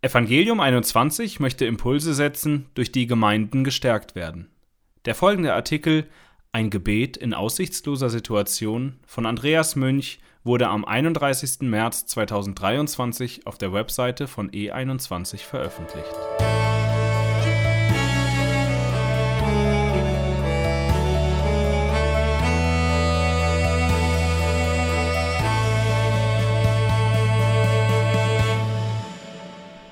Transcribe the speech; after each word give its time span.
Evangelium 0.00 0.60
21 0.60 1.40
möchte 1.40 1.66
Impulse 1.66 2.14
setzen, 2.14 2.66
durch 2.74 2.92
die 2.92 3.08
Gemeinden 3.08 3.64
gestärkt 3.64 4.14
werden. 4.14 4.48
Der 5.06 5.16
folgende 5.16 5.54
Artikel 5.54 6.06
Ein 6.52 6.70
Gebet 6.70 7.16
in 7.16 7.34
aussichtsloser 7.34 8.08
Situation 8.08 9.00
von 9.06 9.26
Andreas 9.26 9.74
Münch 9.74 10.20
wurde 10.44 10.68
am 10.68 10.84
31. 10.84 11.62
März 11.62 12.06
2023 12.06 13.44
auf 13.48 13.58
der 13.58 13.72
Webseite 13.72 14.28
von 14.28 14.52
E21 14.52 15.38
veröffentlicht. 15.38 16.14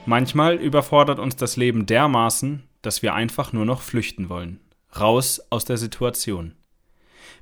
Manchmal 0.06 0.54
überfordert 0.54 1.18
uns 1.18 1.34
das 1.34 1.56
Leben 1.56 1.84
dermaßen, 1.84 2.62
dass 2.80 3.02
wir 3.02 3.14
einfach 3.14 3.52
nur 3.52 3.64
noch 3.64 3.82
flüchten 3.82 4.28
wollen. 4.28 4.60
Raus 4.98 5.40
aus 5.50 5.64
der 5.64 5.76
Situation. 5.76 6.54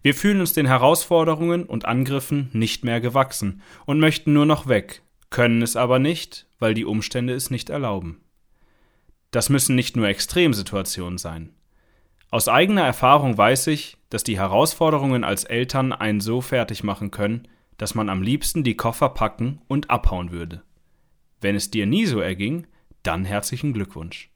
Wir 0.01 0.15
fühlen 0.15 0.41
uns 0.41 0.55
den 0.55 0.67
Herausforderungen 0.67 1.65
und 1.65 1.85
Angriffen 1.85 2.49
nicht 2.53 2.83
mehr 2.83 3.03
gewachsen 3.03 3.61
und 3.85 4.01
möchten 4.01 4.33
nur 4.33 4.47
noch 4.47 4.67
weg, 4.67 5.03
können 5.29 5.61
es 5.61 5.77
aber 5.77 5.99
nicht, 5.99 6.47
weil 6.59 6.73
die 6.73 6.87
Umstände 6.87 7.35
es 7.35 7.51
nicht 7.51 7.69
erlauben. 7.69 8.23
Das 9.31 9.51
müssen 9.51 9.75
nicht 9.75 9.97
nur 9.97 10.09
Extremsituationen 10.09 11.19
sein. 11.19 11.51
Aus 12.31 12.49
eigener 12.49 12.83
Erfahrung 12.83 13.37
weiß 13.37 13.67
ich, 13.67 13.99
dass 14.09 14.25
die 14.25 14.39
Herausforderungen 14.39 15.23
als 15.23 15.45
Eltern 15.45 15.93
einen 15.93 16.21
so 16.21 16.41
fertig 16.41 16.83
machen 16.83 17.11
können, 17.11 17.47
dass 17.77 17.95
man 17.95 18.09
am 18.09 18.23
liebsten 18.23 18.65
die 18.65 18.77
Koffer 18.77 19.11
packen 19.11 19.61
und 19.69 19.91
abhauen 19.91 20.31
würde. 20.31 20.63
Wenn 21.45 21.57
es 21.57 21.71
dir 21.71 21.85
nie 21.85 22.07
so 22.07 22.21
erging, 22.21 22.67
dann 23.03 23.27
herzlichen 23.27 23.75
Glückwunsch. 23.75 24.31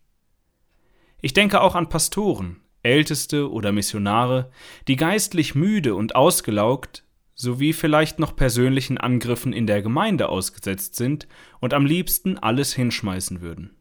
Ich 1.22 1.32
denke 1.32 1.62
auch 1.62 1.74
an 1.74 1.88
Pastoren, 1.88 2.60
Älteste 2.82 3.50
oder 3.50 3.72
Missionare, 3.72 4.50
die 4.88 4.96
geistlich 4.96 5.54
müde 5.54 5.94
und 5.94 6.14
ausgelaugt 6.14 7.04
sowie 7.34 7.72
vielleicht 7.72 8.18
noch 8.18 8.36
persönlichen 8.36 8.98
Angriffen 8.98 9.54
in 9.54 9.66
der 9.66 9.80
Gemeinde 9.80 10.28
ausgesetzt 10.28 10.96
sind 10.96 11.26
und 11.60 11.72
am 11.72 11.86
liebsten 11.86 12.36
alles 12.36 12.74
hinschmeißen 12.74 13.40
würden. 13.40 13.74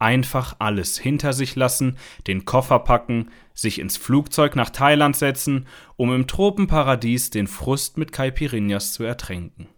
Einfach 0.00 0.56
alles 0.58 0.98
hinter 0.98 1.34
sich 1.34 1.54
lassen, 1.54 1.96
den 2.26 2.46
Koffer 2.46 2.80
packen, 2.80 3.30
sich 3.54 3.78
ins 3.78 3.96
Flugzeug 3.96 4.56
nach 4.56 4.70
Thailand 4.70 5.14
setzen, 5.14 5.68
um 5.94 6.12
im 6.12 6.26
Tropenparadies 6.26 7.30
den 7.30 7.46
Frust 7.46 7.96
mit 7.96 8.10
Caipirinhas 8.10 8.92
zu 8.92 9.04
ertränken. 9.04 9.68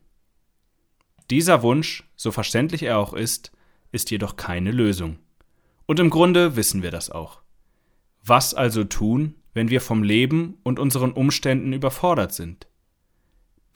Dieser 1.31 1.63
Wunsch, 1.63 2.05
so 2.17 2.31
verständlich 2.31 2.83
er 2.83 2.99
auch 2.99 3.13
ist, 3.13 3.53
ist 3.93 4.11
jedoch 4.11 4.37
keine 4.37 4.71
Lösung. 4.71 5.19
Und 5.87 6.01
im 6.01 6.11
Grunde 6.11 6.57
wissen 6.57 6.83
wir 6.83 6.91
das 6.91 7.11
auch. 7.11 7.43
Was 8.25 8.55
also 8.55 8.85
tun, 8.85 9.35
wenn 9.55 9.71
wir 9.71 9.81
vom 9.81 10.03
Leben 10.03 10.59
und 10.63 10.79
unseren 10.79 11.13
Umständen 11.13 11.73
überfordert 11.73 12.33
sind? 12.33 12.67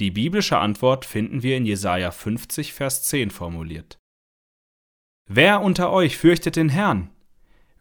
Die 0.01 0.11
biblische 0.11 0.59
Antwort 0.59 1.05
finden 1.05 1.43
wir 1.43 1.57
in 1.57 1.67
Jesaja 1.67 2.11
50, 2.11 2.73
Vers 2.73 3.05
10 3.05 3.31
formuliert. 3.31 3.99
Wer 5.29 5.61
unter 5.61 5.93
euch 5.93 6.17
fürchtet 6.17 6.57
den 6.57 6.69
Herrn? 6.69 7.11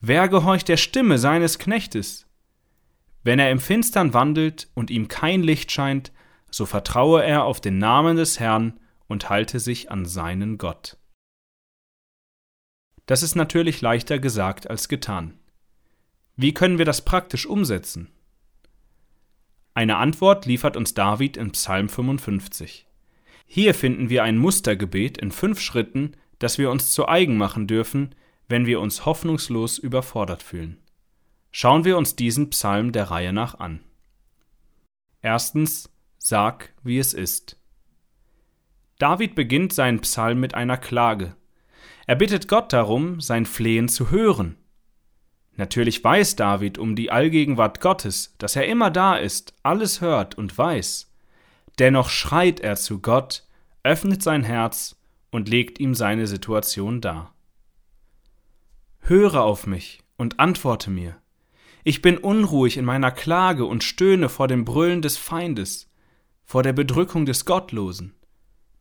Wer 0.02 0.28
gehorcht 0.28 0.68
der 0.68 0.78
Stimme 0.78 1.18
seines 1.18 1.60
Knechtes? 1.60 2.28
Wenn 3.24 3.40
er 3.40 3.52
im 3.52 3.60
Finstern 3.60 4.14
wandelt 4.14 4.70
und 4.74 4.90
ihm 4.90 5.08
kein 5.08 5.44
Licht 5.44 5.72
scheint, 5.72 6.12
so 6.50 6.66
vertraue 6.66 7.24
er 7.24 7.44
auf 7.44 7.62
den 7.62 7.78
Namen 7.78 8.18
des 8.18 8.40
Herrn 8.40 8.80
und 9.12 9.30
halte 9.30 9.60
sich 9.60 9.92
an 9.92 10.06
seinen 10.06 10.58
Gott. 10.58 10.98
Das 13.06 13.24
ist 13.24 13.36
natürlich 13.36 13.82
leichter 13.82 14.20
gesagt 14.20 14.70
als 14.70 14.88
getan. 14.88 15.38
Wie 16.38 16.54
können 16.54 16.78
wir 16.78 16.86
das 16.86 17.04
praktisch 17.04 17.46
umsetzen? 17.46 18.10
Eine 19.74 19.98
Antwort 19.98 20.46
liefert 20.46 20.78
uns 20.78 20.94
David 20.94 21.38
in 21.38 21.52
Psalm 21.52 21.90
55. 21.90 22.88
Hier 23.46 23.74
finden 23.74 24.10
wir 24.10 24.24
ein 24.24 24.38
Mustergebet 24.38 25.18
in 25.18 25.32
fünf 25.32 25.60
Schritten, 25.60 26.16
das 26.40 26.58
wir 26.58 26.72
uns 26.72 26.92
zu 26.92 27.08
eigen 27.08 27.38
machen 27.38 27.68
dürfen, 27.68 28.16
wenn 28.48 28.66
wir 28.66 28.80
uns 28.80 29.06
hoffnungslos 29.06 29.78
überfordert 29.78 30.42
fühlen. 30.42 30.78
Schauen 31.52 31.84
wir 31.84 31.98
uns 31.98 32.16
diesen 32.16 32.50
Psalm 32.50 32.92
der 32.94 33.12
Reihe 33.12 33.34
nach 33.34 33.60
an. 33.60 33.82
Erstens, 35.22 35.90
sag, 36.18 36.74
wie 36.84 36.98
es 36.98 37.14
ist. 37.14 37.61
David 39.02 39.34
beginnt 39.34 39.74
seinen 39.74 40.00
Psalm 40.02 40.40
mit 40.40 40.54
einer 40.54 40.78
Klage. 40.78 41.36
Er 42.06 42.16
bittet 42.16 42.48
Gott 42.48 42.72
darum, 42.72 43.20
sein 43.20 43.48
Flehen 43.48 43.90
zu 43.90 44.12
hören. 44.12 44.58
Natürlich 45.56 46.04
weiß 46.04 46.36
David 46.36 46.78
um 46.78 46.96
die 46.96 47.10
Allgegenwart 47.10 47.82
Gottes, 47.82 48.36
dass 48.38 48.56
er 48.56 48.68
immer 48.68 48.92
da 48.92 49.16
ist, 49.16 49.56
alles 49.64 50.02
hört 50.02 50.38
und 50.38 50.56
weiß. 50.56 51.12
Dennoch 51.80 52.10
schreit 52.10 52.60
er 52.60 52.76
zu 52.76 53.00
Gott, 53.00 53.48
öffnet 53.82 54.22
sein 54.22 54.44
Herz 54.44 55.02
und 55.32 55.50
legt 55.50 55.80
ihm 55.80 55.96
seine 55.96 56.28
Situation 56.28 57.02
dar. 57.02 57.34
Höre 59.00 59.42
auf 59.42 59.66
mich 59.66 60.04
und 60.16 60.40
antworte 60.40 60.92
mir. 60.92 61.18
Ich 61.84 62.04
bin 62.04 62.20
unruhig 62.20 62.78
in 62.78 62.86
meiner 62.86 63.10
Klage 63.10 63.66
und 63.66 63.84
stöhne 63.84 64.30
vor 64.30 64.48
dem 64.48 64.64
Brüllen 64.64 65.02
des 65.02 65.18
Feindes, 65.18 65.90
vor 66.44 66.62
der 66.62 66.74
Bedrückung 66.74 67.26
des 67.26 67.46
Gottlosen 67.46 68.14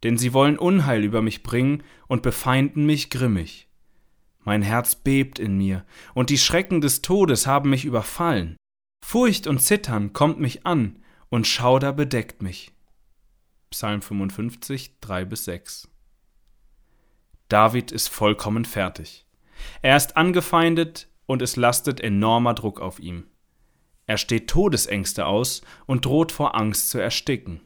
denn 0.03 0.17
sie 0.17 0.33
wollen 0.33 0.59
Unheil 0.59 1.05
über 1.05 1.23
mich 1.23 1.43
bringen 1.43 1.83
und 2.07 2.23
befeinden 2.23 2.87
mich 2.87 3.11
grimmig. 3.11 3.69
Mein 4.43 4.63
Herz 4.63 4.95
bebt 4.95 5.39
in 5.39 5.57
mir, 5.57 5.85
und 6.15 6.31
die 6.31 6.39
Schrecken 6.39 6.81
des 6.81 7.03
Todes 7.03 7.47
haben 7.47 7.71
mich 7.71 7.85
überfallen. 7.85 8.57
Furcht 9.05 9.47
und 9.47 9.61
Zittern 9.61 10.13
kommt 10.13 10.41
mich 10.41 10.67
an, 10.67 10.99
und 11.29 11.47
Schauder 11.47 11.93
bedeckt 11.93 12.43
mich. 12.43 12.73
Psalm 13.71 14.03
55, 14.03 14.99
3 15.01 15.25
bis 15.27 15.45
6. 15.45 15.89
David 17.49 17.93
ist 17.93 18.09
vollkommen 18.09 18.65
fertig. 18.65 19.27
Er 19.83 19.97
ist 19.97 20.17
angefeindet 20.17 21.09
und 21.27 21.43
es 21.43 21.57
lastet 21.57 22.01
enormer 22.01 22.55
Druck 22.55 22.81
auf 22.81 22.99
ihm. 22.99 23.27
Er 24.07 24.17
steht 24.17 24.49
Todesängste 24.49 25.27
aus 25.27 25.63
und 25.87 26.05
droht 26.05 26.33
vor 26.33 26.57
Angst 26.57 26.91
zu 26.91 26.99
ersticken. 26.99 27.61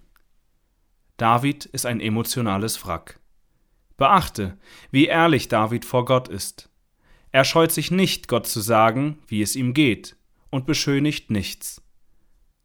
David 1.16 1.66
ist 1.66 1.86
ein 1.86 2.00
emotionales 2.00 2.84
Wrack. 2.84 3.20
Beachte, 3.96 4.58
wie 4.90 5.06
ehrlich 5.06 5.48
David 5.48 5.84
vor 5.84 6.04
Gott 6.04 6.28
ist. 6.28 6.70
Er 7.30 7.44
scheut 7.44 7.72
sich 7.72 7.90
nicht, 7.90 8.28
Gott 8.28 8.46
zu 8.46 8.60
sagen, 8.60 9.18
wie 9.28 9.42
es 9.42 9.56
ihm 9.56 9.74
geht, 9.74 10.16
und 10.50 10.66
beschönigt 10.66 11.30
nichts. 11.30 11.82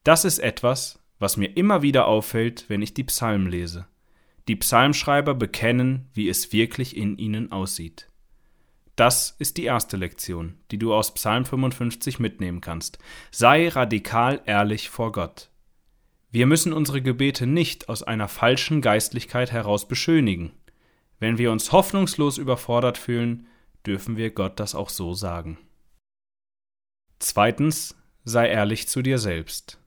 Das 0.04 0.26
ist 0.26 0.40
etwas, 0.40 1.00
was 1.20 1.38
mir 1.38 1.56
immer 1.56 1.82
wieder 1.82 2.08
auffällt, 2.08 2.66
wenn 2.70 2.82
ich 2.82 2.94
die 2.94 3.04
Psalmen 3.04 3.50
lese. 3.50 3.88
Die 4.48 4.56
Psalmschreiber 4.56 5.36
bekennen, 5.36 6.09
wie 6.14 6.30
es 6.30 6.52
wirklich 6.52 6.98
in 6.98 7.18
ihnen 7.18 7.52
aussieht. 7.52 8.09
Das 8.96 9.36
ist 9.38 9.58
die 9.58 9.66
erste 9.66 9.96
Lektion, 9.96 10.58
die 10.72 10.78
du 10.78 10.94
aus 10.94 11.14
Psalm 11.14 11.46
55 11.46 12.20
mitnehmen 12.20 12.59
kannst. 12.59 12.98
Sei 13.32 13.70
radikal 13.70 14.42
ehrlich 14.46 14.90
vor 14.90 15.12
Gott. 15.12 15.50
Wir 16.31 16.45
müssen 16.45 16.73
unsere 16.73 17.01
Gebete 17.01 17.47
nicht 17.47 17.90
aus 17.90 18.03
einer 18.03 18.28
falschen 18.28 18.81
Geistlichkeit 18.81 19.51
heraus 19.51 19.88
beschönigen. 19.88 20.51
Wenn 21.19 21.38
wir 21.38 21.51
uns 21.51 21.72
hoffnungslos 21.72 22.38
überfordert 22.38 22.97
fühlen, 22.97 23.47
dürfen 23.85 24.16
wir 24.16 24.29
Gott 24.29 24.59
das 24.59 24.75
auch 24.75 24.90
so 24.90 25.13
sagen. 25.13 25.57
Zweitens, 27.17 27.95
sei 28.23 28.47
ehrlich 28.47 28.88
zu 28.88 29.01
dir 29.01 29.17
selbst. 29.17 29.79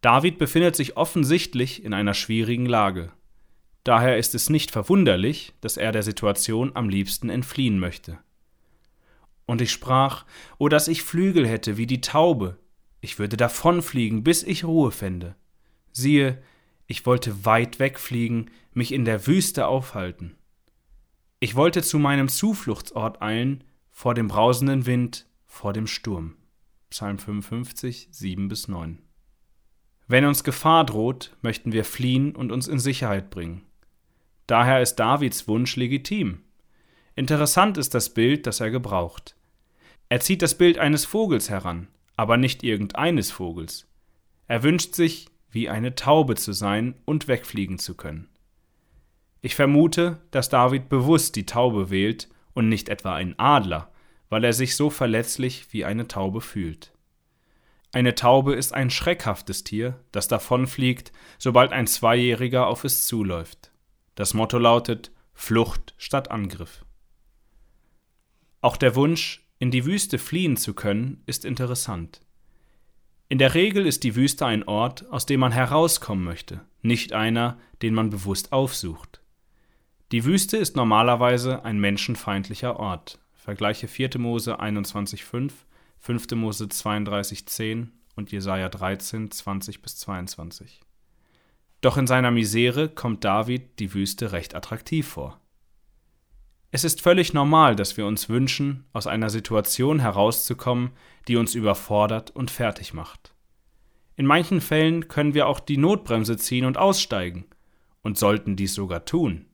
David 0.00 0.38
befindet 0.38 0.76
sich 0.76 0.96
offensichtlich 0.96 1.84
in 1.84 1.92
einer 1.92 2.14
schwierigen 2.14 2.66
Lage. 2.66 3.12
Daher 3.84 4.16
ist 4.18 4.34
es 4.34 4.50
nicht 4.50 4.70
verwunderlich, 4.70 5.52
dass 5.60 5.76
er 5.76 5.92
der 5.92 6.02
Situation 6.02 6.72
am 6.74 6.88
liebsten 6.88 7.28
entfliehen 7.28 7.78
möchte. 7.78 8.18
Und 9.46 9.60
ich 9.60 9.70
sprach, 9.70 10.24
O 10.58 10.68
dass 10.68 10.88
ich 10.88 11.02
Flügel 11.02 11.46
hätte 11.46 11.76
wie 11.76 11.86
die 11.86 12.00
Taube, 12.00 12.58
ich 13.06 13.20
würde 13.20 13.36
davonfliegen, 13.36 14.24
bis 14.24 14.42
ich 14.42 14.64
Ruhe 14.64 14.90
fände. 14.90 15.36
Siehe, 15.92 16.42
ich 16.88 17.06
wollte 17.06 17.44
weit 17.44 17.78
wegfliegen, 17.78 18.50
mich 18.72 18.92
in 18.92 19.04
der 19.04 19.28
Wüste 19.28 19.68
aufhalten. 19.68 20.34
Ich 21.38 21.54
wollte 21.54 21.82
zu 21.82 22.00
meinem 22.00 22.28
Zufluchtsort 22.28 23.22
eilen, 23.22 23.62
vor 23.92 24.14
dem 24.14 24.26
brausenden 24.26 24.86
Wind, 24.86 25.28
vor 25.46 25.72
dem 25.72 25.86
Sturm. 25.86 26.34
Psalm 26.90 27.20
55, 27.20 28.08
7 28.10 28.48
bis 28.48 28.66
9. 28.66 28.98
Wenn 30.08 30.24
uns 30.24 30.42
Gefahr 30.42 30.84
droht, 30.84 31.36
möchten 31.42 31.70
wir 31.70 31.84
fliehen 31.84 32.34
und 32.34 32.50
uns 32.50 32.66
in 32.66 32.80
Sicherheit 32.80 33.30
bringen. 33.30 33.62
Daher 34.48 34.82
ist 34.82 34.96
Davids 34.96 35.46
Wunsch 35.46 35.76
legitim. 35.76 36.42
Interessant 37.14 37.78
ist 37.78 37.94
das 37.94 38.12
Bild, 38.12 38.48
das 38.48 38.58
er 38.58 38.72
gebraucht. 38.72 39.36
Er 40.08 40.18
zieht 40.18 40.42
das 40.42 40.58
Bild 40.58 40.78
eines 40.78 41.04
Vogels 41.04 41.50
heran, 41.50 41.86
aber 42.16 42.36
nicht 42.36 42.62
irgendeines 42.62 43.30
Vogels. 43.30 43.86
Er 44.48 44.62
wünscht 44.62 44.94
sich, 44.94 45.28
wie 45.50 45.68
eine 45.68 45.94
Taube 45.94 46.34
zu 46.34 46.52
sein 46.52 46.94
und 47.04 47.28
wegfliegen 47.28 47.78
zu 47.78 47.94
können. 47.94 48.28
Ich 49.42 49.54
vermute, 49.54 50.20
dass 50.30 50.48
David 50.48 50.88
bewusst 50.88 51.36
die 51.36 51.46
Taube 51.46 51.90
wählt 51.90 52.28
und 52.52 52.68
nicht 52.68 52.88
etwa 52.88 53.14
einen 53.14 53.38
Adler, 53.38 53.92
weil 54.28 54.44
er 54.44 54.52
sich 54.52 54.76
so 54.76 54.90
verletzlich 54.90 55.72
wie 55.72 55.84
eine 55.84 56.08
Taube 56.08 56.40
fühlt. 56.40 56.92
Eine 57.92 58.14
Taube 58.14 58.54
ist 58.54 58.74
ein 58.74 58.90
schreckhaftes 58.90 59.64
Tier, 59.64 60.00
das 60.12 60.28
davonfliegt, 60.28 61.12
sobald 61.38 61.72
ein 61.72 61.86
Zweijähriger 61.86 62.66
auf 62.66 62.84
es 62.84 63.06
zuläuft. 63.06 63.70
Das 64.16 64.34
Motto 64.34 64.58
lautet 64.58 65.12
Flucht 65.32 65.94
statt 65.96 66.30
Angriff. 66.30 66.84
Auch 68.60 68.76
der 68.76 68.96
Wunsch, 68.96 69.45
in 69.58 69.70
die 69.70 69.86
Wüste 69.86 70.18
fliehen 70.18 70.56
zu 70.56 70.74
können, 70.74 71.22
ist 71.26 71.44
interessant. 71.44 72.20
In 73.28 73.38
der 73.38 73.54
Regel 73.54 73.86
ist 73.86 74.04
die 74.04 74.14
Wüste 74.14 74.46
ein 74.46 74.62
Ort, 74.64 75.10
aus 75.10 75.26
dem 75.26 75.40
man 75.40 75.52
herauskommen 75.52 76.24
möchte, 76.24 76.60
nicht 76.82 77.12
einer, 77.12 77.58
den 77.82 77.94
man 77.94 78.10
bewusst 78.10 78.52
aufsucht. 78.52 79.20
Die 80.12 80.24
Wüste 80.24 80.56
ist 80.56 80.76
normalerweise 80.76 81.64
ein 81.64 81.80
menschenfeindlicher 81.80 82.78
Ort. 82.78 83.18
Vergleiche 83.34 83.88
4. 83.88 84.18
Mose 84.18 84.60
21,5, 84.60 85.52
5. 85.98 86.30
Mose 86.32 86.64
32,10 86.66 87.88
und 88.14 88.30
Jesaja 88.30 88.68
13, 88.68 89.30
20 89.32 89.82
bis 89.82 89.96
22. 89.96 90.80
Doch 91.80 91.96
in 91.96 92.06
seiner 92.06 92.30
Misere 92.30 92.88
kommt 92.88 93.24
David 93.24 93.80
die 93.80 93.92
Wüste 93.94 94.32
recht 94.32 94.54
attraktiv 94.54 95.08
vor. 95.08 95.40
Es 96.70 96.84
ist 96.84 97.00
völlig 97.00 97.32
normal, 97.32 97.76
dass 97.76 97.96
wir 97.96 98.06
uns 98.06 98.28
wünschen, 98.28 98.84
aus 98.92 99.06
einer 99.06 99.30
Situation 99.30 100.00
herauszukommen, 100.00 100.90
die 101.28 101.36
uns 101.36 101.54
überfordert 101.54 102.30
und 102.30 102.50
fertig 102.50 102.92
macht. 102.92 103.34
In 104.16 104.26
manchen 104.26 104.60
Fällen 104.60 105.08
können 105.08 105.34
wir 105.34 105.46
auch 105.46 105.60
die 105.60 105.76
Notbremse 105.76 106.36
ziehen 106.36 106.64
und 106.64 106.78
aussteigen 106.78 107.46
und 108.02 108.18
sollten 108.18 108.56
dies 108.56 108.74
sogar 108.74 109.04
tun. 109.04 109.46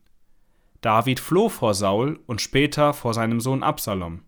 David 0.80 1.20
floh 1.20 1.48
vor 1.48 1.74
Saul 1.74 2.20
und 2.26 2.40
später 2.40 2.92
vor 2.92 3.14
seinem 3.14 3.40
Sohn 3.40 3.62
Absalom. 3.62 4.22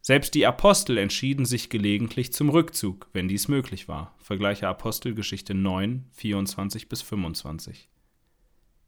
Selbst 0.00 0.34
die 0.34 0.46
Apostel 0.46 0.98
entschieden 0.98 1.46
sich 1.46 1.70
gelegentlich 1.70 2.32
zum 2.32 2.50
Rückzug, 2.50 3.08
wenn 3.12 3.26
dies 3.26 3.48
möglich 3.48 3.88
war. 3.88 4.14
Vergleiche 4.18 4.68
Apostelgeschichte 4.68 5.54
9, 5.54 6.06
24 6.12 6.88
bis 6.88 7.00
25. 7.00 7.88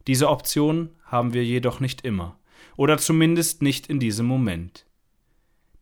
Diese 0.06 0.28
Option 0.28 0.90
haben 1.04 1.32
wir 1.32 1.44
jedoch 1.44 1.80
nicht 1.80 2.02
immer, 2.02 2.38
oder 2.76 2.99
zumindest 2.99 3.62
nicht 3.62 3.87
in 3.88 4.00
diesem 4.00 4.26
Moment. 4.26 4.87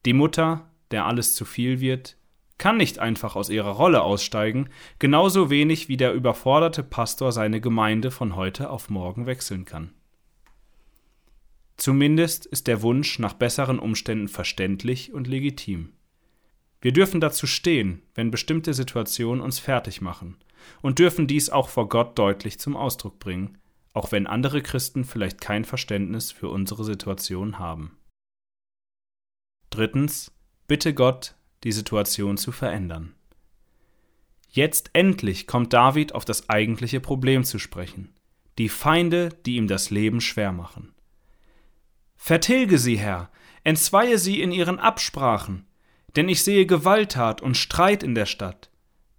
Die 0.04 0.12
Mutter, 0.12 0.70
der 0.90 1.06
alles 1.06 1.34
zu 1.34 1.44
viel 1.44 1.80
wird, 1.80 2.16
kann 2.58 2.76
nicht 2.76 2.98
einfach 2.98 3.36
aus 3.36 3.50
ihrer 3.50 3.70
Rolle 3.70 4.02
aussteigen, 4.02 4.68
genauso 4.98 5.50
wenig 5.50 5.88
wie 5.88 5.96
der 5.96 6.12
überforderte 6.12 6.82
Pastor 6.82 7.32
seine 7.32 7.60
Gemeinde 7.60 8.10
von 8.10 8.36
heute 8.36 8.70
auf 8.70 8.90
morgen 8.90 9.26
wechseln 9.26 9.64
kann. 9.64 9.92
Zumindest 11.76 12.46
ist 12.46 12.68
der 12.68 12.82
Wunsch 12.82 13.18
nach 13.18 13.34
besseren 13.34 13.78
Umständen 13.78 14.28
verständlich 14.28 15.12
und 15.12 15.26
legitim. 15.26 15.92
Wir 16.80 16.92
dürfen 16.92 17.20
dazu 17.20 17.46
stehen, 17.46 18.02
wenn 18.14 18.30
bestimmte 18.30 18.74
Situationen 18.74 19.42
uns 19.42 19.58
fertig 19.58 20.00
machen, 20.00 20.36
und 20.80 20.98
dürfen 20.98 21.26
dies 21.26 21.50
auch 21.50 21.68
vor 21.68 21.88
Gott 21.88 22.18
deutlich 22.18 22.58
zum 22.58 22.76
Ausdruck 22.76 23.18
bringen, 23.18 23.58
auch 23.94 24.12
wenn 24.12 24.26
andere 24.26 24.60
Christen 24.60 25.04
vielleicht 25.04 25.40
kein 25.40 25.64
Verständnis 25.64 26.32
für 26.32 26.48
unsere 26.48 26.84
Situation 26.84 27.58
haben. 27.58 27.96
Drittens, 29.70 30.32
bitte 30.66 30.92
Gott, 30.92 31.36
die 31.62 31.72
Situation 31.72 32.36
zu 32.36 32.52
verändern. 32.52 33.14
Jetzt 34.50 34.90
endlich 34.92 35.46
kommt 35.46 35.72
David 35.72 36.14
auf 36.14 36.24
das 36.24 36.48
eigentliche 36.48 37.00
Problem 37.00 37.44
zu 37.44 37.58
sprechen, 37.58 38.14
die 38.58 38.68
Feinde, 38.68 39.30
die 39.46 39.56
ihm 39.56 39.68
das 39.68 39.90
Leben 39.90 40.20
schwer 40.20 40.52
machen. 40.52 40.92
Vertilge 42.16 42.78
sie, 42.78 42.96
Herr, 42.96 43.30
entzweie 43.64 44.18
sie 44.18 44.40
in 44.40 44.52
ihren 44.52 44.78
Absprachen, 44.78 45.66
denn 46.16 46.28
ich 46.28 46.44
sehe 46.44 46.66
Gewalttat 46.66 47.42
und 47.42 47.56
Streit 47.56 48.02
in 48.02 48.14
der 48.14 48.26
Stadt. 48.26 48.70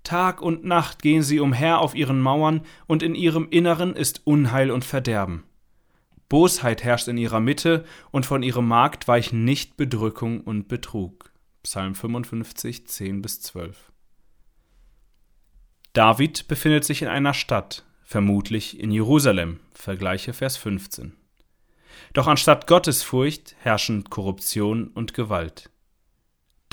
Tag 0.06 0.42
und 0.42 0.64
Nacht 0.64 1.02
gehen 1.02 1.22
sie 1.22 1.42
umher 1.42 1.80
auf 1.80 1.96
ihren 1.96 2.22
Mauern, 2.22 2.62
und 2.88 3.04
in 3.04 3.16
ihrem 3.16 3.50
Inneren 3.50 3.96
ist 3.96 4.22
Unheil 4.24 4.72
und 4.72 4.86
Verderben. 4.86 5.44
Bosheit 6.30 6.84
herrscht 6.84 7.10
in 7.10 7.18
ihrer 7.18 7.42
Mitte, 7.42 7.84
und 8.12 8.26
von 8.26 8.42
ihrem 8.42 8.68
Markt 8.68 9.10
weichen 9.10 9.44
nicht 9.44 9.76
Bedrückung 9.76 10.42
und 10.42 10.70
Betrug. 10.70 11.34
Psalm 11.64 11.96
55, 11.96 12.88
10 12.88 13.22
bis 13.22 13.42
12. 13.42 13.92
David 15.94 16.48
befindet 16.48 16.84
sich 16.84 17.02
in 17.02 17.08
einer 17.08 17.34
Stadt, 17.34 17.86
vermutlich 18.04 18.80
in 18.80 18.92
Jerusalem, 18.92 19.60
vergleiche 19.74 20.34
Vers 20.34 20.58
15. 20.58 21.14
Doch 22.14 22.28
anstatt 22.28 22.68
Gottesfurcht 22.68 23.56
herrschen 23.60 24.04
Korruption 24.06 24.88
und 24.90 25.14
Gewalt. 25.14 25.70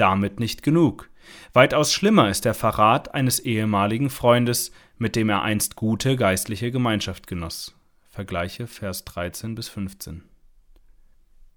Damit 0.02 0.40
nicht 0.40 0.64
genug. 0.64 1.08
Weitaus 1.52 1.92
schlimmer 1.92 2.28
ist 2.28 2.44
der 2.44 2.54
Verrat 2.54 3.14
eines 3.14 3.38
ehemaligen 3.38 4.10
Freundes, 4.10 4.72
mit 4.98 5.14
dem 5.14 5.28
er 5.28 5.42
einst 5.42 5.76
gute 5.76 6.16
geistliche 6.16 6.72
Gemeinschaft 6.72 7.28
genoss. 7.28 7.76
Vergleiche 8.10 8.66
Vers 8.66 9.04
13 9.04 9.54
bis 9.54 9.68
15. 9.68 10.24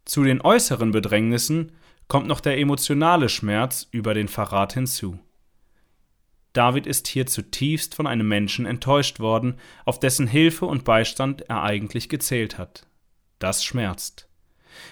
Zu 0.06 0.24
den 0.24 0.42
äußeren 0.42 0.92
Bedrängnissen 0.92 1.72
kommt 2.08 2.28
noch 2.28 2.40
der 2.40 2.60
emotionale 2.60 3.30
Schmerz 3.30 3.88
über 3.90 4.14
den 4.14 4.28
Verrat 4.28 4.74
hinzu. 4.74 5.18
David 6.54 6.86
ist 6.86 7.08
hier 7.08 7.26
zutiefst 7.26 7.96
von 7.96 8.06
einem 8.06 8.28
Menschen 8.28 8.68
enttäuscht 8.68 9.20
worden, 9.20 9.56
auf 9.86 10.00
dessen 10.00 10.28
Hilfe 10.28 10.68
und 10.68 10.84
Beistand 10.84 11.42
er 11.50 11.64
eigentlich 11.64 12.10
gezählt 12.10 12.60
hat. 12.60 12.86
Das 13.40 13.66
schmerzt. 13.66 14.30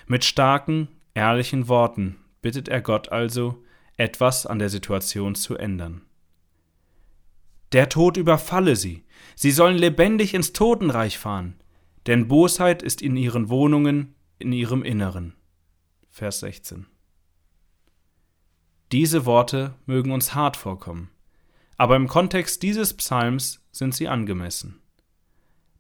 Mit 0.08 0.26
starken, 0.26 0.88
ehrlichen 1.14 1.68
Worten 1.68 2.18
bittet 2.44 2.68
er 2.70 2.82
Gott 2.82 3.12
also, 3.12 3.64
etwas 3.98 4.46
an 4.46 4.60
der 4.60 4.70
Situation 4.70 5.34
zu 5.34 5.58
ändern. 5.58 6.04
Der 7.72 7.90
Tod 7.90 8.18
überfalle 8.18 8.76
sie, 8.76 9.04
sie 9.36 9.50
sollen 9.50 9.78
lebendig 9.78 10.36
ins 10.36 10.54
Totenreich 10.54 11.18
fahren, 11.18 11.56
denn 12.06 12.28
Bosheit 12.28 12.84
ist 12.84 13.02
in 13.02 13.18
ihren 13.18 13.50
Wohnungen, 13.50 14.14
in 14.38 14.52
ihrem 14.52 14.84
Inneren. 14.84 15.34
Vers 16.12 16.42
16. 16.42 16.86
Diese 18.92 19.26
Worte 19.26 19.74
mögen 19.88 20.12
uns 20.12 20.36
hart 20.36 20.56
vorkommen, 20.56 21.10
aber 21.78 21.96
im 21.96 22.08
Kontext 22.08 22.62
dieses 22.62 22.94
Psalms 22.96 23.66
sind 23.72 23.96
sie 23.96 24.08
angemessen 24.08 24.84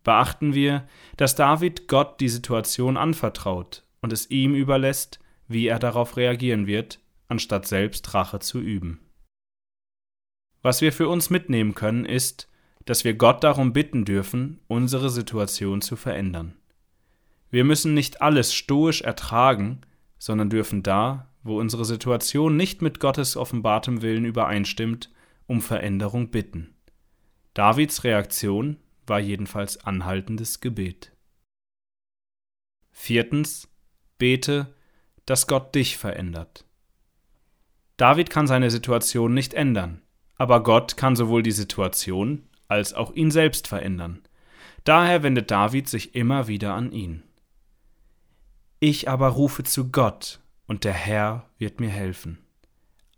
beachten 0.03 0.53
wir, 0.53 0.87
dass 1.17 1.35
David 1.35 1.87
Gott 1.87 2.19
die 2.19 2.29
Situation 2.29 2.97
anvertraut 2.97 3.83
und 4.01 4.13
es 4.13 4.29
ihm 4.29 4.53
überlässt, 4.53 5.19
wie 5.47 5.67
er 5.67 5.79
darauf 5.79 6.17
reagieren 6.17 6.67
wird, 6.67 6.99
anstatt 7.27 7.67
selbst 7.67 8.13
Rache 8.13 8.39
zu 8.39 8.59
üben. 8.59 8.99
Was 10.61 10.81
wir 10.81 10.93
für 10.93 11.09
uns 11.09 11.29
mitnehmen 11.29 11.75
können, 11.75 12.05
ist, 12.05 12.49
dass 12.85 13.03
wir 13.03 13.13
Gott 13.13 13.43
darum 13.43 13.73
bitten 13.73 14.05
dürfen, 14.05 14.59
unsere 14.67 15.09
Situation 15.09 15.81
zu 15.81 15.95
verändern. 15.95 16.55
Wir 17.49 17.63
müssen 17.63 17.93
nicht 17.93 18.21
alles 18.21 18.53
stoisch 18.53 19.01
ertragen, 19.01 19.81
sondern 20.17 20.49
dürfen 20.49 20.83
da, 20.83 21.29
wo 21.43 21.59
unsere 21.59 21.85
Situation 21.85 22.55
nicht 22.55 22.81
mit 22.81 22.99
Gottes 22.99 23.37
offenbartem 23.37 24.01
Willen 24.01 24.25
übereinstimmt, 24.25 25.11
um 25.45 25.61
Veränderung 25.61 26.31
bitten. 26.31 26.73
Davids 27.53 28.03
Reaktion 28.03 28.77
war 29.05 29.19
jedenfalls 29.19 29.77
anhaltendes 29.85 30.61
Gebet. 30.61 31.11
Viertens, 32.91 33.67
bete, 34.17 34.73
dass 35.25 35.47
Gott 35.47 35.73
dich 35.75 35.97
verändert. 35.97 36.65
David 37.97 38.29
kann 38.29 38.47
seine 38.47 38.69
Situation 38.69 39.33
nicht 39.33 39.53
ändern, 39.53 40.01
aber 40.37 40.63
Gott 40.63 40.97
kann 40.97 41.15
sowohl 41.15 41.43
die 41.43 41.51
Situation 41.51 42.47
als 42.67 42.93
auch 42.93 43.13
ihn 43.13 43.31
selbst 43.31 43.67
verändern. 43.67 44.21
Daher 44.83 45.23
wendet 45.23 45.51
David 45.51 45.87
sich 45.87 46.15
immer 46.15 46.47
wieder 46.47 46.73
an 46.73 46.91
ihn. 46.91 47.23
Ich 48.79 49.07
aber 49.07 49.29
rufe 49.29 49.63
zu 49.63 49.91
Gott, 49.91 50.41
und 50.67 50.83
der 50.83 50.93
Herr 50.93 51.49
wird 51.57 51.79
mir 51.79 51.89
helfen. 51.89 52.39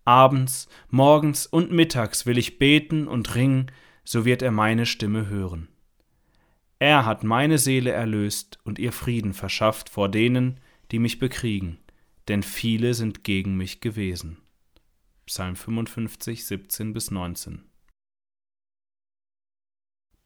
Abends, 0.04 0.68
morgens 0.90 1.48
und 1.48 1.72
mittags 1.72 2.28
will 2.28 2.38
ich 2.38 2.60
beten 2.60 3.08
und 3.08 3.34
ringen, 3.34 3.72
so 4.04 4.26
wird 4.26 4.44
er 4.44 4.52
meine 4.52 4.86
Stimme 4.86 5.28
hören. 5.28 5.68
Er 6.78 7.06
hat 7.06 7.24
meine 7.24 7.58
Seele 7.58 7.92
erlöst 7.92 8.60
und 8.64 8.78
ihr 8.78 8.92
Frieden 8.92 9.34
verschafft 9.34 9.90
vor 9.90 10.10
denen, 10.10 10.60
die 10.92 11.00
mich 11.00 11.18
bekriegen, 11.18 11.80
denn 12.28 12.44
viele 12.44 12.94
sind 12.94 13.24
gegen 13.24 13.56
mich 13.56 13.82
gewesen. 13.82 14.38
Psalm 15.26 15.56
55, 15.56 16.46
17 16.46 16.94
bis 16.94 17.12
19. 17.12 17.64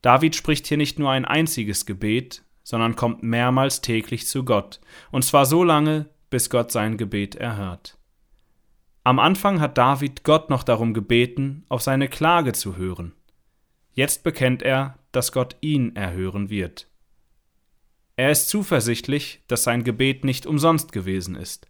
David 0.02 0.34
spricht 0.34 0.66
hier 0.66 0.76
nicht 0.76 0.98
nur 0.98 1.10
ein 1.10 1.24
einziges 1.24 1.86
Gebet, 1.86 2.44
sondern 2.62 2.96
kommt 2.96 3.22
mehrmals 3.22 3.80
täglich 3.80 4.26
zu 4.26 4.44
Gott, 4.44 4.80
und 5.10 5.24
zwar 5.24 5.46
so 5.46 5.64
lange, 5.64 6.08
bis 6.30 6.50
Gott 6.50 6.70
sein 6.70 6.96
Gebet 6.96 7.34
erhört. 7.34 7.98
Am 9.02 9.18
Anfang 9.18 9.60
hat 9.60 9.78
David 9.78 10.24
Gott 10.24 10.50
noch 10.50 10.62
darum 10.62 10.94
gebeten, 10.94 11.64
auf 11.68 11.82
seine 11.82 12.08
Klage 12.08 12.52
zu 12.52 12.76
hören. 12.76 13.12
Jetzt 13.92 14.22
bekennt 14.22 14.62
er, 14.62 14.98
dass 15.12 15.32
Gott 15.32 15.56
ihn 15.60 15.96
erhören 15.96 16.50
wird. 16.50 16.86
Er 18.16 18.30
ist 18.30 18.48
zuversichtlich, 18.50 19.42
dass 19.48 19.64
sein 19.64 19.82
Gebet 19.82 20.24
nicht 20.24 20.46
umsonst 20.46 20.92
gewesen 20.92 21.34
ist. 21.34 21.69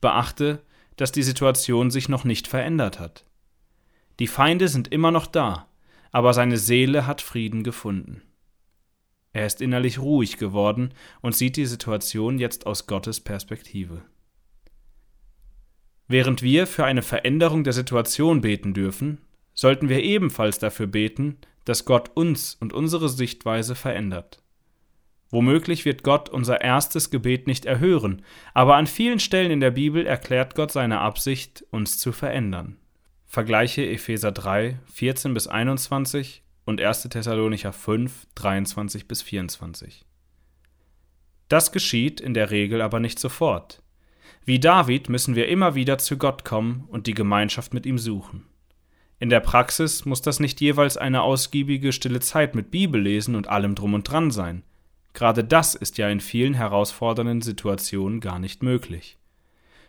Beachte, 0.00 0.62
dass 0.96 1.12
die 1.12 1.22
Situation 1.22 1.90
sich 1.90 2.08
noch 2.08 2.24
nicht 2.24 2.46
verändert 2.46 3.00
hat. 3.00 3.24
Die 4.20 4.26
Feinde 4.26 4.68
sind 4.68 4.88
immer 4.88 5.10
noch 5.10 5.26
da, 5.26 5.68
aber 6.12 6.32
seine 6.32 6.58
Seele 6.58 7.06
hat 7.06 7.20
Frieden 7.20 7.64
gefunden. 7.64 8.22
Er 9.32 9.46
ist 9.46 9.60
innerlich 9.60 9.98
ruhig 9.98 10.36
geworden 10.36 10.94
und 11.20 11.34
sieht 11.34 11.56
die 11.56 11.66
Situation 11.66 12.38
jetzt 12.38 12.66
aus 12.66 12.86
Gottes 12.86 13.20
Perspektive. 13.20 14.02
Während 16.06 16.42
wir 16.42 16.68
für 16.68 16.84
eine 16.84 17.02
Veränderung 17.02 17.64
der 17.64 17.72
Situation 17.72 18.42
beten 18.42 18.74
dürfen, 18.74 19.18
sollten 19.54 19.88
wir 19.88 20.02
ebenfalls 20.02 20.60
dafür 20.60 20.86
beten, 20.86 21.38
dass 21.64 21.84
Gott 21.84 22.10
uns 22.14 22.54
und 22.54 22.72
unsere 22.72 23.08
Sichtweise 23.08 23.74
verändert. 23.74 24.43
Womöglich 25.34 25.84
wird 25.84 26.04
Gott 26.04 26.28
unser 26.28 26.60
erstes 26.60 27.10
Gebet 27.10 27.48
nicht 27.48 27.64
erhören, 27.64 28.22
aber 28.52 28.76
an 28.76 28.86
vielen 28.86 29.18
Stellen 29.18 29.50
in 29.50 29.58
der 29.58 29.72
Bibel 29.72 30.06
erklärt 30.06 30.54
Gott 30.54 30.70
seine 30.70 31.00
Absicht, 31.00 31.64
uns 31.72 31.98
zu 31.98 32.12
verändern. 32.12 32.76
Vergleiche 33.26 33.84
Epheser 33.84 34.30
3, 34.30 34.78
14 34.92 35.34
bis 35.34 35.48
21 35.48 36.44
und 36.66 36.80
1. 36.80 37.08
Thessalonicher 37.08 37.72
5, 37.72 38.28
23 38.36 39.08
bis 39.08 39.22
24. 39.22 40.04
Das 41.48 41.72
geschieht 41.72 42.20
in 42.20 42.32
der 42.32 42.52
Regel 42.52 42.80
aber 42.80 43.00
nicht 43.00 43.18
sofort. 43.18 43.82
Wie 44.44 44.60
David 44.60 45.08
müssen 45.08 45.34
wir 45.34 45.48
immer 45.48 45.74
wieder 45.74 45.98
zu 45.98 46.16
Gott 46.16 46.44
kommen 46.44 46.84
und 46.86 47.08
die 47.08 47.14
Gemeinschaft 47.14 47.74
mit 47.74 47.86
ihm 47.86 47.98
suchen. 47.98 48.46
In 49.18 49.30
der 49.30 49.40
Praxis 49.40 50.04
muss 50.04 50.22
das 50.22 50.38
nicht 50.38 50.60
jeweils 50.60 50.96
eine 50.96 51.22
ausgiebige 51.22 51.92
stille 51.92 52.20
Zeit 52.20 52.54
mit 52.54 52.70
Bibellesen 52.70 53.34
und 53.34 53.48
allem 53.48 53.74
drum 53.74 53.94
und 53.94 54.08
dran 54.08 54.30
sein. 54.30 54.62
Gerade 55.14 55.44
das 55.44 55.74
ist 55.74 55.96
ja 55.96 56.08
in 56.10 56.20
vielen 56.20 56.54
herausfordernden 56.54 57.40
Situationen 57.40 58.20
gar 58.20 58.38
nicht 58.38 58.62
möglich. 58.62 59.16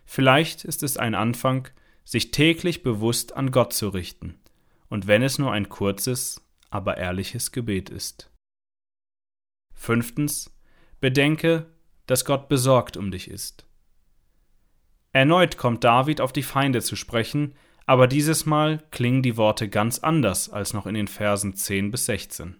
Vielleicht 0.05 0.63
ist 0.63 0.83
es 0.83 0.97
ein 0.97 1.15
Anfang, 1.15 1.67
sich 2.03 2.29
täglich 2.31 2.83
bewusst 2.83 3.35
an 3.35 3.51
Gott 3.51 3.73
zu 3.73 3.89
richten, 3.89 4.39
und 4.87 5.07
wenn 5.07 5.23
es 5.23 5.39
nur 5.39 5.51
ein 5.51 5.67
kurzes, 5.67 6.41
aber 6.69 6.97
ehrliches 6.97 7.51
Gebet 7.51 7.89
ist. 7.89 8.29
Fünftens. 9.73 10.51
Bedenke, 11.01 11.65
dass 12.07 12.25
Gott 12.25 12.47
besorgt 12.47 12.95
um 12.95 13.11
dich 13.11 13.29
ist. 13.29 13.65
Erneut 15.11 15.57
kommt 15.57 15.83
David 15.83 16.21
auf 16.21 16.33
die 16.33 16.43
Feinde 16.43 16.81
zu 16.81 16.95
sprechen, 16.95 17.55
aber 17.85 18.07
dieses 18.07 18.45
Mal 18.45 18.83
klingen 18.91 19.21
die 19.21 19.37
Worte 19.37 19.69
ganz 19.69 19.99
anders 19.99 20.49
als 20.49 20.73
noch 20.73 20.85
in 20.85 20.95
den 20.95 21.07
Versen 21.07 21.55
10 21.55 21.91
bis 21.91 22.05
16. 22.05 22.57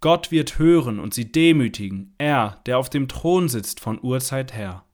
Gott 0.00 0.30
wird 0.30 0.58
hören 0.58 0.98
und 0.98 1.12
sie 1.12 1.30
demütigen, 1.30 2.14
er, 2.16 2.60
der 2.64 2.78
auf 2.78 2.88
dem 2.88 3.06
Thron 3.06 3.48
sitzt 3.50 3.80
von 3.80 4.00
Urzeit 4.00 4.54
her. 4.54 4.84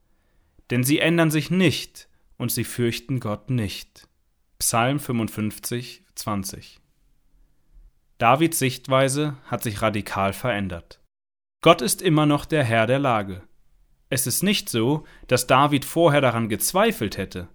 Denn 0.71 0.83
sie 0.83 0.99
ändern 0.99 1.31
sich 1.31 1.49
nicht 1.51 2.09
und 2.39 2.51
sie 2.51 2.65
fürchten 2.65 3.21
Gott 3.21 3.49
nicht. 3.49 4.09
Psalm 4.59 4.99
55, 4.99 6.03
20. 6.17 6.81
Davids 8.19 8.59
Sichtweise 8.59 9.37
hat 9.47 9.63
sich 9.63 9.81
radikal 9.81 10.33
verändert. 10.33 11.01
Gott 11.63 11.83
ist 11.83 12.03
immer 12.03 12.27
noch 12.27 12.45
der 12.45 12.65
Herr 12.65 12.87
der 12.87 12.99
Lage. 12.99 13.43
Es 14.09 14.27
ist 14.27 14.43
nicht 14.43 14.69
so, 14.69 15.05
dass 15.29 15.47
David 15.47 15.85
vorher 15.85 16.21
daran 16.21 16.49
gezweifelt 16.49 17.17
hätte, 17.17 17.49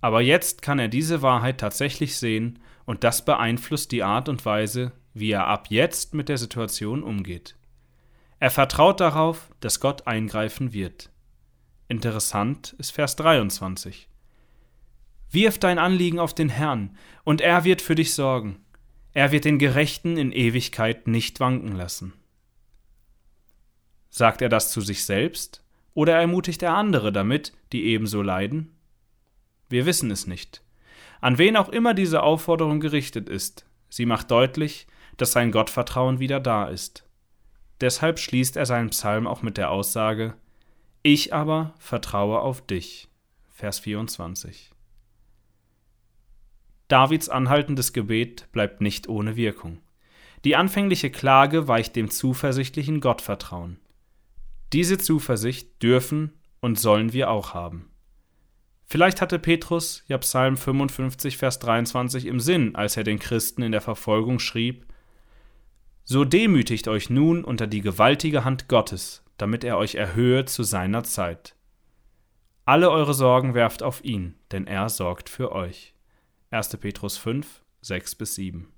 aber 0.00 0.20
jetzt 0.20 0.62
kann 0.62 0.78
er 0.78 0.88
diese 0.88 1.22
Wahrheit 1.22 1.58
tatsächlich 1.58 2.16
sehen 2.16 2.58
und 2.84 3.02
das 3.02 3.24
beeinflusst 3.24 3.92
die 3.92 4.02
Art 4.02 4.28
und 4.28 4.44
Weise, 4.44 4.92
wie 5.14 5.30
er 5.30 5.46
ab 5.46 5.66
jetzt 5.70 6.14
mit 6.14 6.28
der 6.28 6.38
Situation 6.38 7.02
umgeht. 7.02 7.56
Er 8.38 8.50
vertraut 8.50 9.00
darauf, 9.00 9.50
dass 9.60 9.80
Gott 9.80 10.06
eingreifen 10.06 10.72
wird. 10.72 11.10
Interessant 11.88 12.74
ist 12.78 12.90
Vers 12.90 13.16
23. 13.16 14.08
Wirf 15.30 15.58
dein 15.58 15.78
Anliegen 15.78 16.18
auf 16.18 16.34
den 16.34 16.48
Herrn, 16.48 16.96
und 17.24 17.40
er 17.40 17.64
wird 17.64 17.82
für 17.82 17.94
dich 17.94 18.14
sorgen. 18.14 18.64
Er 19.12 19.30
wird 19.30 19.44
den 19.44 19.58
Gerechten 19.58 20.16
in 20.16 20.32
Ewigkeit 20.32 21.06
nicht 21.06 21.38
wanken 21.40 21.72
lassen. 21.72 22.14
Sagt 24.10 24.42
er 24.42 24.48
das 24.48 24.72
zu 24.72 24.80
sich 24.80 25.04
selbst, 25.04 25.62
oder 25.94 26.18
ermutigt 26.18 26.62
er 26.62 26.74
andere 26.74 27.12
damit, 27.12 27.52
die 27.72 27.84
ebenso 27.84 28.22
leiden? 28.22 28.74
Wir 29.68 29.86
wissen 29.86 30.10
es 30.10 30.26
nicht. 30.26 30.62
An 31.20 31.38
wen 31.38 31.56
auch 31.56 31.68
immer 31.68 31.94
diese 31.94 32.22
Aufforderung 32.22 32.80
gerichtet 32.80 33.28
ist, 33.28 33.66
sie 33.88 34.06
macht 34.06 34.30
deutlich, 34.30 34.86
dass 35.16 35.32
sein 35.32 35.50
Gottvertrauen 35.50 36.18
wieder 36.18 36.40
da 36.40 36.66
ist. 36.66 37.06
Deshalb 37.80 38.18
schließt 38.18 38.56
er 38.56 38.66
seinen 38.66 38.90
Psalm 38.90 39.26
auch 39.26 39.42
mit 39.42 39.56
der 39.56 39.70
Aussage 39.70 40.34
Ich 41.02 41.34
aber 41.34 41.74
vertraue 41.78 42.40
auf 42.40 42.64
dich. 42.64 43.08
Vers 43.50 43.80
24. 43.80 44.70
Davids 46.88 47.28
anhaltendes 47.28 47.92
Gebet 47.92 48.48
bleibt 48.52 48.80
nicht 48.80 49.08
ohne 49.08 49.36
Wirkung. 49.36 49.80
Die 50.44 50.56
anfängliche 50.56 51.10
Klage 51.10 51.68
weicht 51.68 51.96
dem 51.96 52.10
zuversichtlichen 52.10 53.00
Gottvertrauen. 53.00 53.78
Diese 54.72 54.98
Zuversicht 54.98 55.82
dürfen 55.82 56.32
und 56.60 56.78
sollen 56.78 57.12
wir 57.12 57.30
auch 57.30 57.54
haben. 57.54 57.90
Vielleicht 58.84 59.20
hatte 59.20 59.38
Petrus 59.38 60.04
ja 60.06 60.18
Psalm 60.18 60.56
55, 60.56 61.36
Vers 61.36 61.58
23 61.60 62.26
im 62.26 62.40
Sinn, 62.40 62.74
als 62.74 62.96
er 62.96 63.04
den 63.04 63.18
Christen 63.18 63.62
in 63.62 63.72
der 63.72 63.80
Verfolgung 63.80 64.38
schrieb: 64.38 64.86
so 66.04 66.24
demütigt 66.24 66.88
euch 66.88 67.10
nun 67.10 67.44
unter 67.44 67.66
die 67.66 67.80
gewaltige 67.80 68.44
Hand 68.44 68.68
Gottes, 68.68 69.22
damit 69.36 69.64
er 69.64 69.78
euch 69.78 69.94
erhöhe 69.94 70.44
zu 70.44 70.62
seiner 70.62 71.04
Zeit. 71.04 71.54
Alle 72.64 72.90
eure 72.90 73.14
Sorgen 73.14 73.54
werft 73.54 73.82
auf 73.82 74.04
ihn, 74.04 74.36
denn 74.52 74.66
er 74.66 74.88
sorgt 74.88 75.28
für 75.28 75.52
euch. 75.52 75.94
1. 76.50 76.76
Petrus 76.76 77.16
5, 77.16 77.62
6 77.80 78.14
bis 78.14 78.34
7. 78.36 78.72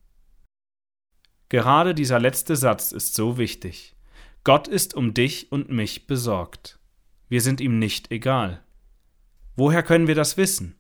Gerade 1.49 1.95
dieser 1.95 2.19
letzte 2.19 2.57
Satz 2.57 2.93
ist 2.93 3.15
so 3.15 3.37
wichtig. 3.37 3.95
Gott 4.43 4.69
ist 4.69 4.95
um 4.95 5.15
dich 5.15 5.53
und 5.53 5.71
mich 5.71 6.07
besorgt. 6.07 6.79
Wir 7.29 7.41
sind 7.41 7.61
ihm 7.61 7.79
nicht 7.79 8.11
egal. 8.11 8.63
Woher 9.57 9.83
können 9.83 10.07
wir 10.07 10.15
das 10.15 10.37
wissen? 10.37 10.77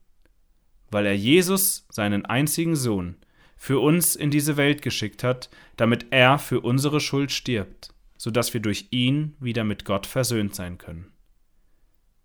Weil 0.90 1.06
er 1.06 1.16
Jesus, 1.16 1.86
seinen 1.90 2.24
einzigen 2.24 2.76
Sohn, 2.76 3.16
für 3.56 3.80
uns 3.80 4.16
in 4.16 4.30
diese 4.30 4.56
Welt 4.56 4.82
geschickt 4.82 5.24
hat, 5.24 5.50
damit 5.76 6.06
er 6.10 6.38
für 6.38 6.60
unsere 6.60 7.00
Schuld 7.00 7.32
stirbt, 7.32 7.94
so 8.16 8.30
dass 8.30 8.54
wir 8.54 8.60
durch 8.60 8.88
ihn 8.90 9.36
wieder 9.40 9.64
mit 9.64 9.84
Gott 9.84 10.06
versöhnt 10.06 10.54
sein 10.54 10.78
können. 10.78 11.12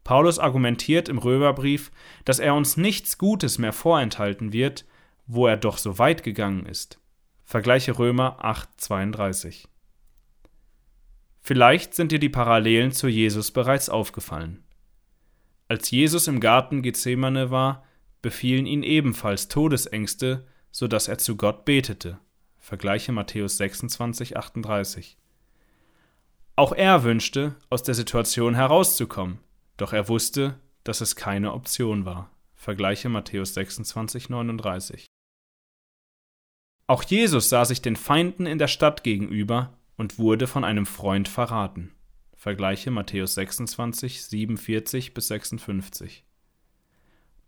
Paulus 0.04 0.40
argumentiert 0.40 1.08
im 1.08 1.20
Römerbrief, 1.20 1.92
dass 2.26 2.40
er 2.40 2.56
uns 2.56 2.78
nichts 2.78 3.18
Gutes 3.18 3.60
mehr 3.60 3.74
vorenthalten 3.74 4.54
wird, 4.54 4.86
wo 5.28 5.46
er 5.46 5.58
doch 5.58 5.78
so 5.78 6.00
weit 6.00 6.24
gegangen 6.24 6.66
ist. 6.66 7.00
Vergleiche 7.46 7.98
Römer 7.98 8.44
8,32. 8.44 9.66
Vielleicht 11.42 11.94
sind 11.94 12.12
dir 12.12 12.20
die 12.20 12.30
Parallelen 12.30 12.92
zu 12.92 13.08
Jesus 13.08 13.52
bereits 13.52 13.90
aufgefallen. 13.90 14.64
Als 15.68 15.92
Jesus 15.92 16.28
im 16.28 16.40
Garten 16.40 16.82
Gethsemane 16.82 17.52
war, 17.52 17.84
befielen 18.22 18.66
ihn 18.66 18.84
ebenfalls 18.84 19.48
Todesängste, 19.48 20.48
so 20.72 20.88
dass 20.88 21.08
er 21.08 21.18
zu 21.18 21.36
Gott 21.36 21.66
betete. 21.66 22.20
Vergleiche 22.60 23.12
Matthäus 23.12 23.58
26, 23.58 24.38
38. 24.38 25.18
Auch 26.56 26.74
er 26.74 27.04
wünschte, 27.04 27.56
aus 27.70 27.84
der 27.84 27.96
Situation 27.96 28.54
herauszukommen, 28.54 29.40
doch 29.78 29.94
er 29.94 30.10
wusste, 30.10 30.60
dass 30.84 31.02
es 31.02 31.16
keine 31.16 31.54
Option 31.54 32.06
war. 32.06 32.30
Vergleiche 32.56 33.08
Matthäus 33.08 33.54
26, 33.54 34.30
39. 34.30 35.06
Auch 36.88 37.04
Jesus 37.04 37.50
sah 37.50 37.66
sich 37.66 37.82
den 37.82 37.96
Feinden 37.96 38.46
in 38.46 38.58
der 38.58 38.68
Stadt 38.68 39.04
gegenüber 39.04 39.78
und 39.96 40.18
wurde 40.18 40.48
von 40.48 40.64
einem 40.64 40.86
Freund 40.86 41.28
verraten. 41.28 41.94
Vergleiche 42.36 42.90
Matthäus 42.90 43.36
26, 43.36 44.24
47 44.24 45.14
bis 45.14 45.28
56. 45.28 46.26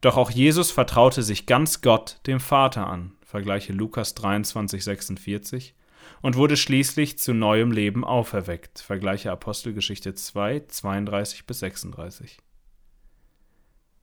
Doch 0.02 0.18
auch 0.18 0.32
Jesus 0.32 0.72
vertraute 0.72 1.22
sich 1.22 1.46
ganz 1.46 1.82
Gott, 1.82 2.20
dem 2.26 2.40
Vater, 2.40 2.88
an, 2.88 3.14
vergleiche 3.24 3.72
Lukas 3.72 4.16
23, 4.16 4.84
46, 4.84 5.76
und 6.22 6.36
wurde 6.36 6.58
schließlich 6.58 7.20
zu 7.20 7.34
neuem 7.34 7.72
Leben 7.72 8.04
auferweckt, 8.04 8.80
vergleiche 8.80 9.32
Apostelgeschichte 9.32 10.16
2, 10.16 10.66
32 10.68 11.46
bis 11.46 11.60
36. 11.60 12.38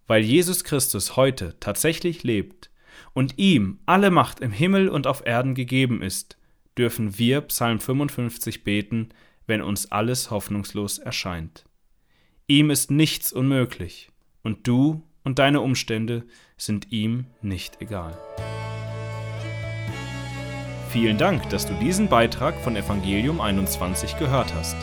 Weil 0.06 0.22
Jesus 0.22 0.64
Christus 0.64 1.16
heute 1.16 1.56
tatsächlich 1.60 2.22
lebt 2.22 2.70
und 3.12 3.36
ihm 3.38 3.80
alle 3.84 4.10
Macht 4.10 4.40
im 4.40 4.52
Himmel 4.52 4.88
und 4.88 5.06
auf 5.06 5.26
Erden 5.26 5.54
gegeben 5.54 6.00
ist, 6.00 6.38
dürfen 6.78 7.18
wir 7.18 7.40
Psalm 7.42 7.80
55 7.80 8.62
beten, 8.62 9.10
wenn 9.46 9.62
uns 9.62 9.90
alles 9.90 10.30
hoffnungslos 10.30 10.98
erscheint. 10.98 11.64
Ihm 12.46 12.70
ist 12.70 12.90
nichts 12.90 13.32
unmöglich, 13.32 14.10
und 14.42 14.66
du 14.66 15.02
und 15.24 15.38
deine 15.38 15.60
Umstände 15.60 16.24
sind 16.56 16.92
ihm 16.92 17.26
nicht 17.42 17.80
egal. 17.80 18.16
Vielen 20.90 21.18
Dank, 21.18 21.50
dass 21.50 21.66
du 21.66 21.74
diesen 21.74 22.08
Beitrag 22.08 22.58
von 22.60 22.74
Evangelium 22.74 23.42
21 23.42 24.16
gehört 24.18 24.54
hast. 24.54 24.76